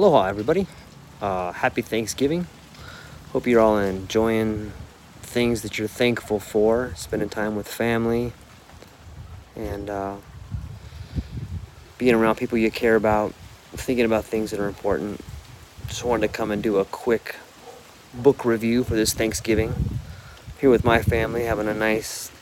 [0.00, 0.66] Aloha, everybody.
[1.20, 2.46] Uh, happy Thanksgiving.
[3.34, 4.72] Hope you're all enjoying
[5.20, 8.32] things that you're thankful for, spending time with family,
[9.54, 10.16] and uh,
[11.98, 13.34] being around people you care about,
[13.72, 15.20] thinking about things that are important.
[15.86, 17.36] Just wanted to come and do a quick
[18.14, 19.74] book review for this Thanksgiving.
[20.62, 22.32] Here with my family, having a nice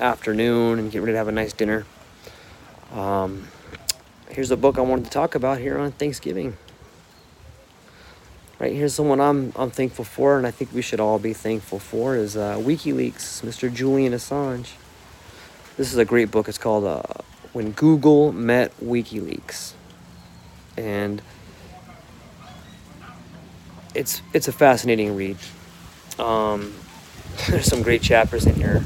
[0.00, 1.84] afternoon and getting ready to have a nice dinner.
[2.94, 3.48] Um,
[4.30, 6.56] here's a book I wanted to talk about here on Thanksgiving.
[8.60, 11.80] Right here's someone I'm I'm thankful for, and I think we should all be thankful
[11.80, 13.72] for is uh, WikiLeaks, Mr.
[13.72, 14.70] Julian Assange.
[15.76, 16.48] This is a great book.
[16.48, 17.02] It's called uh,
[17.52, 19.72] "When Google Met WikiLeaks,"
[20.76, 21.20] and
[23.92, 25.36] it's it's a fascinating read.
[26.20, 26.74] Um,
[27.48, 28.80] there's some great chapters in here.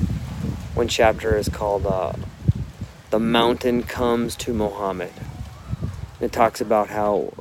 [0.73, 2.15] One chapter is called uh,
[3.11, 5.13] "The Mountain Comes to Mohammed."
[6.23, 7.35] It talks about how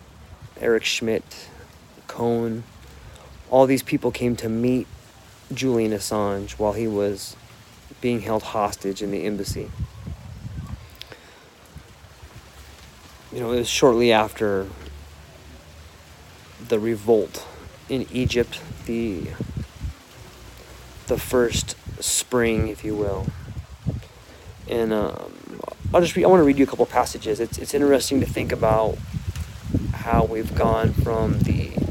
[0.60, 1.24] Eric Schmidt
[2.18, 2.64] Cohen,
[3.52, 4.88] all these people came to meet
[5.54, 7.36] Julian Assange while he was
[8.02, 9.70] being held hostage in the embassy.
[13.32, 14.66] You know, it was shortly after
[16.68, 17.46] the revolt
[17.88, 19.28] in Egypt, the
[21.06, 23.28] the first spring, if you will.
[24.68, 25.62] And um,
[25.94, 27.40] I'll just read, I want to read you a couple passages.
[27.40, 28.98] It's it's interesting to think about
[29.94, 31.87] how we've gone from the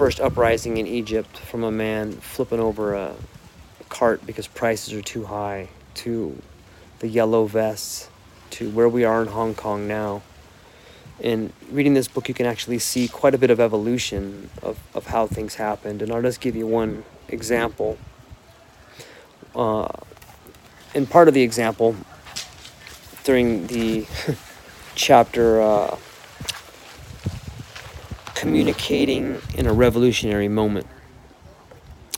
[0.00, 3.14] first uprising in Egypt from a man flipping over a
[3.90, 6.40] cart because prices are too high to
[7.00, 8.08] the yellow vests
[8.48, 10.22] to where we are in Hong Kong now.
[11.22, 15.08] And reading this book, you can actually see quite a bit of evolution of, of
[15.08, 16.00] how things happened.
[16.00, 17.98] And I'll just give you one example.
[19.54, 19.88] Uh,
[20.94, 21.94] and part of the example
[23.22, 24.06] during the
[24.94, 25.98] chapter uh,
[28.50, 30.84] communicating in a revolutionary moment.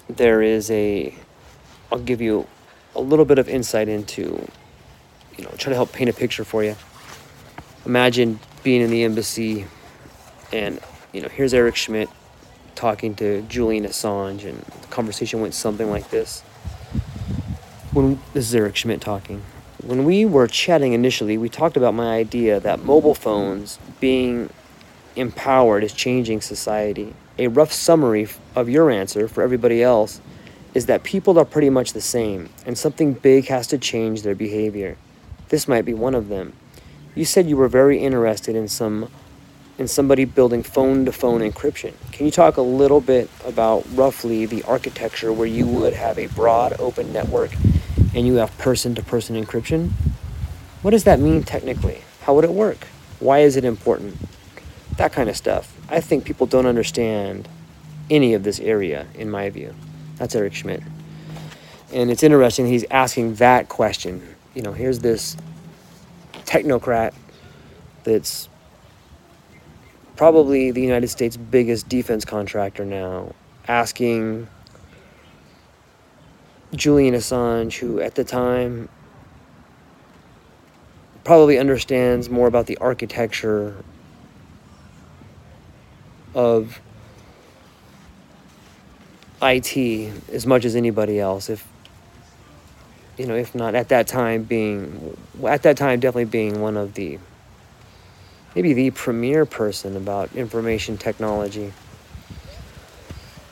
[0.08, 1.14] There is a,
[1.90, 2.46] I'll give you
[2.96, 4.48] a little bit of insight into,
[5.36, 6.74] you know, try to help paint a picture for you.
[7.84, 9.66] Imagine being in the embassy
[10.54, 10.80] and,
[11.12, 12.08] you know, here's Eric Schmidt
[12.76, 16.40] talking to Julian Assange, and the conversation went something like this.
[17.92, 19.42] When this is Eric Schmidt talking.
[19.82, 24.48] When we were chatting initially, we talked about my idea that mobile phones being
[25.16, 27.14] empowered is changing society.
[27.38, 30.20] A rough summary of your answer for everybody else
[30.74, 34.34] is that people are pretty much the same, and something big has to change their
[34.34, 34.96] behavior.
[35.48, 36.54] This might be one of them.
[37.14, 39.10] You said you were very interested in some
[39.78, 41.94] in somebody building phone to phone encryption.
[42.12, 46.26] Can you talk a little bit about roughly the architecture where you would have a
[46.28, 47.50] broad open network
[48.14, 49.90] and you have person to person encryption?
[50.82, 52.02] What does that mean technically?
[52.22, 52.86] How would it work?
[53.18, 54.16] Why is it important?
[55.02, 55.76] That kind of stuff.
[55.88, 57.48] I think people don't understand
[58.08, 59.74] any of this area, in my view.
[60.16, 60.80] That's Eric Schmidt.
[61.92, 64.22] And it's interesting he's asking that question.
[64.54, 65.36] You know, here's this
[66.44, 67.14] technocrat
[68.04, 68.48] that's
[70.14, 73.34] probably the United States' biggest defense contractor now,
[73.66, 74.46] asking
[76.76, 78.88] Julian Assange, who at the time
[81.24, 83.74] probably understands more about the architecture
[86.34, 86.80] of
[89.42, 89.76] IT
[90.32, 91.50] as much as anybody else.
[91.50, 91.66] If
[93.18, 96.94] you know, if not at that time being at that time definitely being one of
[96.94, 97.18] the
[98.54, 101.72] maybe the premier person about information technology.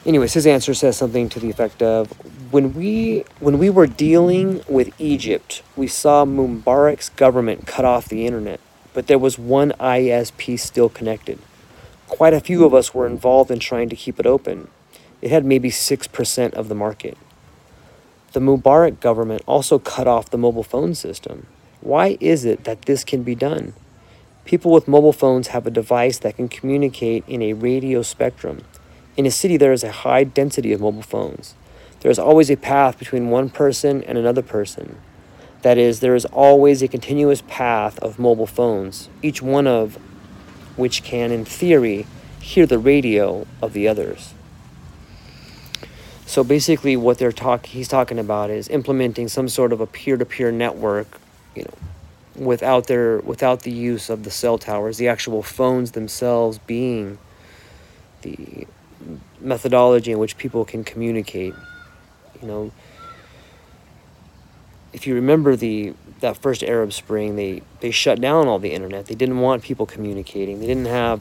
[0.07, 2.11] Anyways, his answer says something to the effect of
[2.53, 8.27] when we when we were dealing with Egypt, we saw Mubarak's government cut off the
[8.27, 8.61] internet,
[8.95, 11.39] but there was one ISP still connected.
[12.11, 14.69] Quite a few of us were involved in trying to keep it open.
[15.23, 17.17] It had maybe 6% of the market.
[18.33, 21.47] The Mubarak government also cut off the mobile phone system.
[21.81, 23.73] Why is it that this can be done?
[24.45, 28.65] People with mobile phones have a device that can communicate in a radio spectrum.
[29.17, 31.55] In a city, there is a high density of mobile phones.
[32.01, 34.99] There is always a path between one person and another person.
[35.63, 39.99] That is, there is always a continuous path of mobile phones, each one of
[40.81, 42.07] which can, in theory,
[42.41, 44.35] hear the radio of the others.
[46.27, 50.51] So basically, what they're talk he's talking about is implementing some sort of a peer-to-peer
[50.51, 51.21] network,
[51.55, 56.59] you know, without their without the use of the cell towers, the actual phones themselves
[56.59, 57.19] being
[58.23, 58.67] the
[59.41, 61.55] methodology in which people can communicate.
[62.41, 62.73] You know,
[64.93, 69.07] if you remember the that first Arab Spring, they they shut down all the internet.
[69.07, 70.61] They didn't want people communicating.
[70.61, 71.21] They didn't have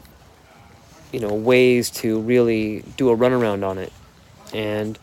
[1.12, 3.92] you know ways to really do a runaround on it,
[4.52, 4.98] and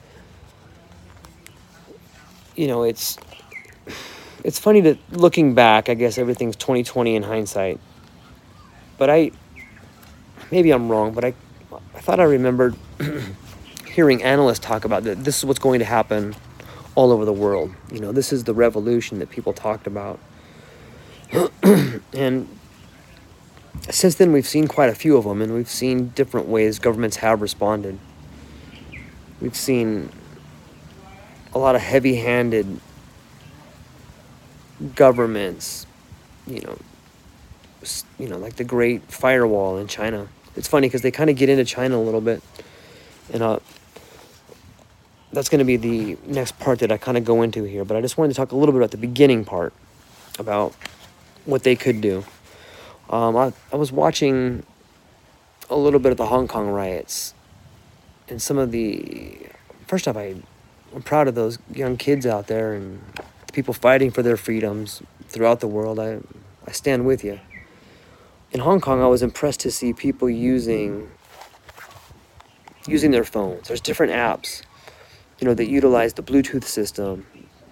[2.55, 3.17] you know it's
[4.43, 7.79] it's funny that looking back, I guess everything's 2020 in hindsight.
[8.97, 9.31] But I
[10.51, 11.33] maybe I'm wrong, but I
[11.95, 12.75] I thought I remembered
[13.93, 16.35] hearing analysts talk about that this is what's going to happen
[16.97, 17.71] all over the world.
[17.91, 20.19] You know, this is the revolution that people talked about.
[21.63, 22.47] and
[23.91, 27.17] since then, we've seen quite a few of them, and we've seen different ways governments
[27.17, 27.99] have responded.
[29.39, 30.09] We've seen
[31.53, 32.79] a lot of heavy handed
[34.95, 35.85] governments,
[36.47, 36.79] you know,
[38.17, 40.29] you know, like the Great Firewall in China.
[40.55, 42.41] It's funny because they kind of get into China a little bit,
[43.31, 43.59] and uh,
[45.31, 47.83] that's going to be the next part that I kind of go into here.
[47.83, 49.73] But I just wanted to talk a little bit about the beginning part,
[50.39, 50.73] about
[51.45, 52.23] what they could do.
[53.09, 54.63] Um, I, I was watching
[55.69, 57.33] a little bit of the Hong Kong riots,
[58.29, 59.37] and some of the
[59.87, 60.35] first off, I
[60.95, 63.01] I'm proud of those young kids out there and
[63.51, 65.99] people fighting for their freedoms throughout the world.
[65.99, 66.19] I
[66.65, 67.39] I stand with you.
[68.51, 71.09] In Hong Kong, I was impressed to see people using
[72.87, 73.67] using their phones.
[73.67, 74.63] There's different apps
[75.39, 77.25] you know, that utilize the Bluetooth system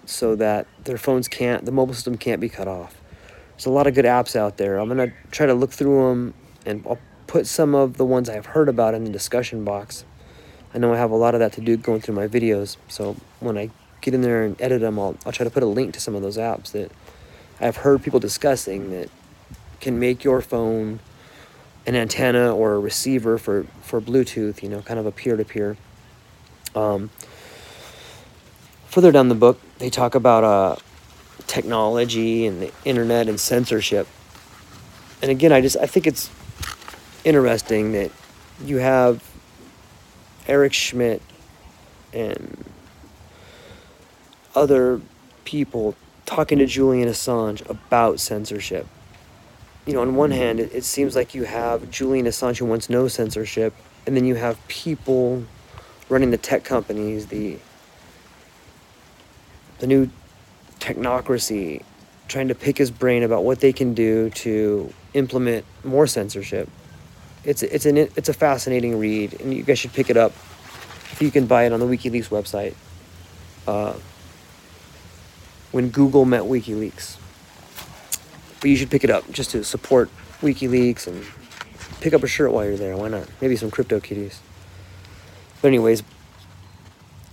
[0.04, 3.00] so that their phones can't, the mobile system can't be cut off.
[3.50, 4.78] There's a lot of good apps out there.
[4.78, 6.34] I'm going to try to look through them
[6.64, 10.04] and I'll put some of the ones I've heard about in the discussion box.
[10.74, 12.76] I know I have a lot of that to do going through my videos.
[12.88, 13.70] So when I
[14.00, 16.14] get in there and edit them, I'll, I'll try to put a link to some
[16.14, 16.92] of those apps that
[17.60, 19.08] I've heard people discussing that
[19.80, 21.00] can make your phone
[21.86, 25.44] an antenna or a receiver for, for Bluetooth, you know, kind of a peer to
[25.44, 25.76] peer.
[26.74, 27.10] Um,
[28.96, 30.74] further down the book, they talk about uh,
[31.46, 34.08] technology and the internet and censorship.
[35.20, 36.30] And again, I just I think it's
[37.22, 38.10] interesting that
[38.64, 39.22] you have
[40.48, 41.20] Eric Schmidt
[42.14, 42.64] and
[44.54, 45.02] other
[45.44, 45.94] people
[46.24, 48.86] talking to Julian Assange about censorship.
[49.84, 52.88] You know, on one hand, it, it seems like you have Julian Assange who wants
[52.88, 53.74] no censorship,
[54.06, 55.44] and then you have people
[56.08, 57.58] running the tech companies, the
[59.78, 60.10] the new
[60.80, 61.82] technocracy
[62.28, 66.68] trying to pick his brain about what they can do to implement more censorship.
[67.44, 70.32] It's it's an it's a fascinating read, and you guys should pick it up.
[71.12, 72.74] If you can buy it on the WikiLeaks website.
[73.66, 73.94] Uh,
[75.72, 77.16] when Google met WikiLeaks,
[78.60, 80.08] but you should pick it up just to support
[80.40, 81.24] WikiLeaks and
[82.00, 82.96] pick up a shirt while you're there.
[82.96, 83.28] Why not?
[83.40, 84.40] Maybe some crypto kitties.
[85.60, 86.02] But anyways,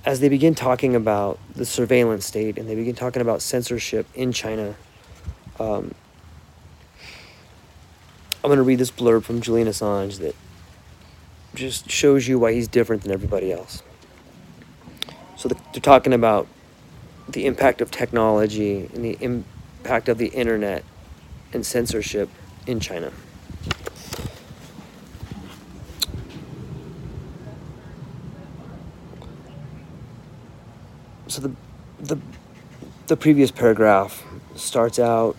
[0.05, 4.33] as they begin talking about the surveillance state and they begin talking about censorship in
[4.33, 4.75] China,
[5.59, 5.93] um,
[8.43, 10.35] I'm going to read this blurb from Julian Assange that
[11.55, 13.81] just shows you why he's different than everybody else.
[15.37, 16.47] So the, they're talking about
[17.29, 20.83] the impact of technology and the impact of the internet
[21.53, 22.29] and censorship
[22.67, 23.13] in China.
[31.33, 31.51] So the
[31.99, 32.17] the
[33.07, 34.23] the previous paragraph
[34.55, 35.35] starts out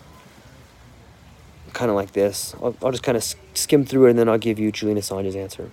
[1.71, 2.53] kind of like this.
[2.61, 3.23] I'll, I'll just kind of
[3.53, 5.71] skim through it and then I'll give you Julian Assange's answer.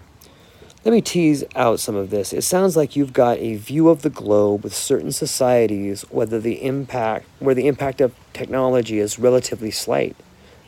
[0.84, 2.32] Let me tease out some of this.
[2.32, 6.62] It sounds like you've got a view of the globe with certain societies whether the
[6.62, 10.16] impact where the impact of technology is relatively slight.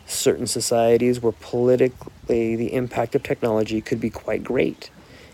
[0.05, 4.91] Certain societies where politically the impact of technology could be quite great,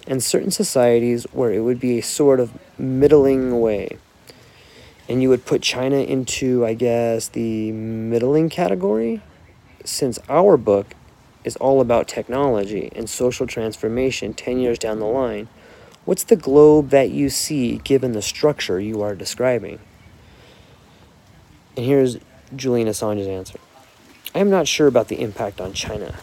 [0.07, 3.99] and certain societies where it would be a sort of middling way
[5.11, 9.21] and you would put China into, I guess, the middling category,
[9.85, 10.95] since our book
[11.43, 15.49] is all about technology and social transformation 10 years down the line.
[16.05, 19.81] What's the globe that you see given the structure you are describing?
[21.76, 22.19] And here's
[22.55, 23.59] Julian Assange's answer
[24.33, 26.21] I am not sure about the impact on China.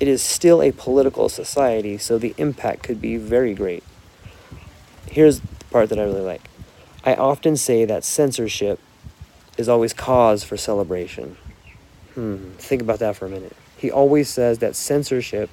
[0.00, 3.82] It is still a political society, so the impact could be very great.
[5.06, 6.51] Here's the part that I really like.
[7.04, 8.78] I often say that censorship
[9.58, 11.36] is always cause for celebration.
[12.14, 13.56] Hmm, think about that for a minute.
[13.76, 15.50] He always says that censorship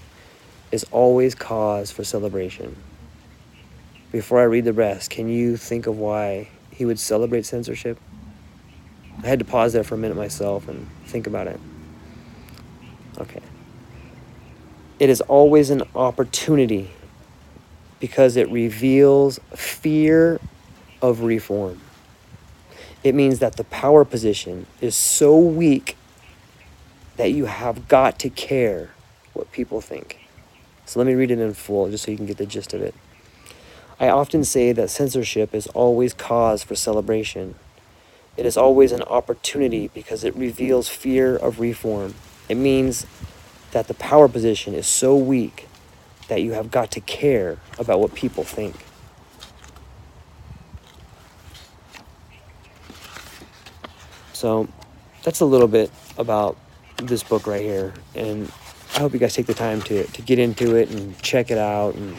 [0.72, 2.76] is always cause for celebration.
[4.12, 8.00] Before I read the rest, can you think of why he would celebrate censorship?
[9.24, 11.60] I had to pause there for a minute myself and think about it.
[13.20, 13.42] Okay.
[15.00, 16.92] It is always an opportunity
[18.00, 20.40] because it reveals fear
[21.02, 21.82] of reform.
[23.04, 25.96] It means that the power position is so weak
[27.18, 28.92] that you have got to care
[29.34, 30.20] what people think.
[30.86, 32.82] So let me read it in full just so you can get the gist of
[32.82, 32.96] it.
[34.00, 37.56] I often say that censorship is always cause for celebration.
[38.38, 42.16] It is always an opportunity because it reveals fear of reform.
[42.48, 43.06] It means
[43.72, 45.68] that the power position is so weak
[46.30, 48.76] that you have got to care about what people think.
[54.40, 54.70] So
[55.24, 56.56] that's a little bit about
[56.96, 57.94] this book right here.
[58.16, 58.50] And
[58.96, 61.58] I hope you guys take the time to, to get into it and check it
[61.58, 61.96] out.
[61.96, 62.16] And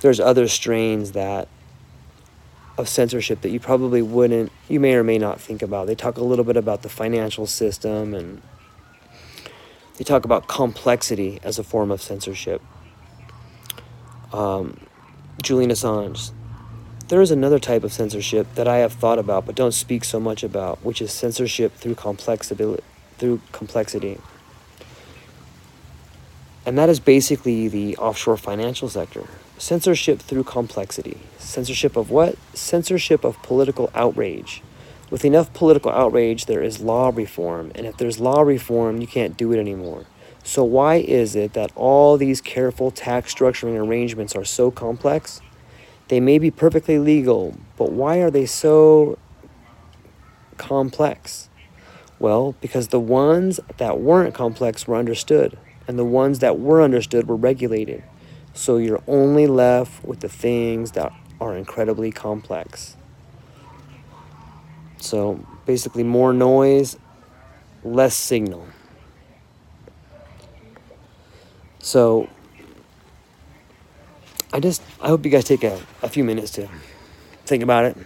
[0.00, 1.48] there's other strains that
[2.78, 5.88] of censorship that you probably wouldn't, you may or may not think about.
[5.88, 8.40] They talk a little bit about the financial system and
[9.96, 12.62] they talk about complexity as a form of censorship.
[14.32, 14.78] Um,
[15.42, 16.30] Julian Assange,
[17.14, 20.18] there is another type of censorship that I have thought about but don't speak so
[20.18, 21.94] much about, which is censorship through.
[23.18, 24.18] Through complexity.
[26.66, 29.28] And that is basically the offshore financial sector.
[29.58, 31.18] Censorship through complexity.
[31.38, 32.36] Censorship of what?
[32.52, 34.60] Censorship of political outrage.
[35.08, 37.70] With enough political outrage, there is law reform.
[37.76, 40.06] And if there's law reform, you can't do it anymore.
[40.42, 45.40] So, why is it that all these careful tax structuring arrangements are so complex?
[46.08, 49.18] They may be perfectly legal, but why are they so
[50.58, 51.48] complex?
[52.18, 55.58] Well, because the ones that weren't complex were understood,
[55.88, 58.04] and the ones that were understood were regulated.
[58.52, 62.96] So you're only left with the things that are incredibly complex.
[64.98, 66.96] So basically, more noise,
[67.82, 68.66] less signal.
[71.80, 72.30] So
[74.54, 76.68] I just I hope you guys take a, a few minutes to
[77.44, 77.96] think about it.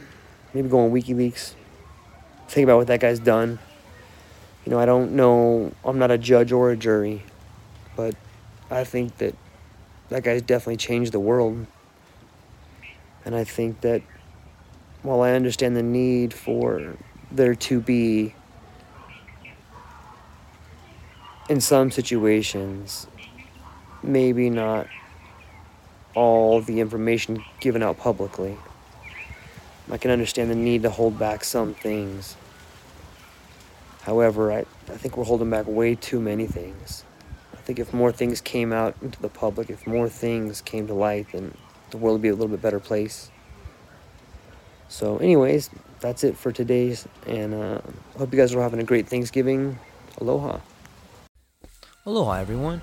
[0.54, 1.52] Maybe go on WikiLeaks.
[2.48, 3.58] Think about what that guy's done.
[4.64, 5.74] You know, I don't know.
[5.84, 7.22] I'm not a judge or a jury,
[7.96, 8.14] but
[8.70, 9.34] I think that
[10.08, 11.66] that guy's definitely changed the world.
[13.26, 14.00] And I think that
[15.02, 16.96] while I understand the need for
[17.30, 18.34] there to be,
[21.50, 23.06] in some situations,
[24.02, 24.86] maybe not
[26.18, 28.56] all the information given out publicly.
[29.88, 32.36] I can understand the need to hold back some things.
[34.02, 34.58] However, I,
[34.88, 37.04] I think we're holding back way too many things.
[37.52, 40.94] I think if more things came out into the public, if more things came to
[40.94, 41.54] light, then
[41.90, 43.30] the world would be a little bit better place.
[44.88, 45.70] So, anyways,
[46.00, 47.80] that's it for today's, and uh,
[48.16, 49.78] hope you guys are having a great Thanksgiving.
[50.20, 50.58] Aloha.
[52.04, 52.82] Aloha, everyone.